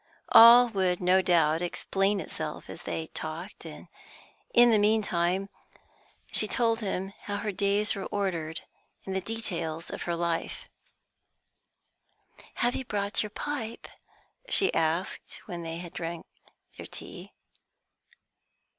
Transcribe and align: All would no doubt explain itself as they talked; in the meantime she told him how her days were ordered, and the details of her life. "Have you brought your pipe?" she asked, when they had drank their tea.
All 0.29 0.69
would 0.69 0.99
no 0.99 1.21
doubt 1.21 1.61
explain 1.61 2.19
itself 2.19 2.71
as 2.71 2.81
they 2.81 3.05
talked; 3.13 3.67
in 3.67 3.87
the 4.55 4.79
meantime 4.79 5.47
she 6.31 6.47
told 6.47 6.79
him 6.79 7.13
how 7.25 7.37
her 7.37 7.51
days 7.51 7.93
were 7.93 8.07
ordered, 8.07 8.61
and 9.05 9.15
the 9.15 9.21
details 9.21 9.91
of 9.91 10.01
her 10.09 10.15
life. 10.15 10.67
"Have 12.55 12.73
you 12.75 12.83
brought 12.83 13.21
your 13.21 13.29
pipe?" 13.29 13.87
she 14.49 14.73
asked, 14.73 15.43
when 15.45 15.61
they 15.61 15.77
had 15.77 15.93
drank 15.93 16.25
their 16.77 16.87
tea. 16.87 17.33